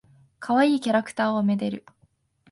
[0.39, 1.85] かわいいキャラクターを愛でる。